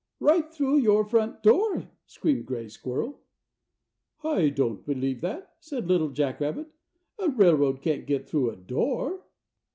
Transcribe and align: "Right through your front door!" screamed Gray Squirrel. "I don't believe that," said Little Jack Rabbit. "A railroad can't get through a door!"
"Right 0.19 0.51
through 0.51 0.77
your 0.77 1.05
front 1.05 1.43
door!" 1.43 1.91
screamed 2.07 2.47
Gray 2.47 2.69
Squirrel. 2.69 3.21
"I 4.23 4.49
don't 4.49 4.83
believe 4.83 5.21
that," 5.21 5.53
said 5.59 5.87
Little 5.87 6.09
Jack 6.09 6.39
Rabbit. 6.39 6.69
"A 7.19 7.29
railroad 7.29 7.83
can't 7.83 8.07
get 8.07 8.27
through 8.27 8.49
a 8.49 8.55
door!" 8.55 9.21